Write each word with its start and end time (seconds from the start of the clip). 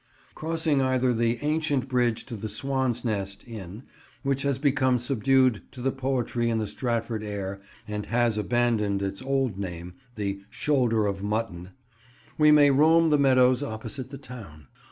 Crossing 0.33 0.81
either 0.81 1.13
that 1.13 1.43
ancient 1.45 1.87
bridge 1.87 2.25
to 2.25 2.35
the 2.35 2.49
"Swan's 2.49 3.05
Nest" 3.05 3.47
inn 3.47 3.83
which 4.23 4.41
has 4.41 4.57
become 4.57 4.97
subdued 4.97 5.61
to 5.71 5.79
the 5.79 5.91
poetry 5.91 6.49
in 6.49 6.57
the 6.57 6.65
Stratford 6.65 7.21
air 7.23 7.61
and 7.87 8.07
has 8.07 8.35
abandoned 8.35 9.03
its 9.03 9.21
old 9.21 9.59
name, 9.59 9.93
the 10.15 10.41
"Shoulder 10.49 11.05
of 11.05 11.21
Mutton," 11.21 11.73
we 12.35 12.51
may 12.51 12.71
roam 12.71 13.11
the 13.11 13.19
meadows 13.19 13.61
opposite 13.61 14.09
the 14.09 14.17
town. 14.17 14.69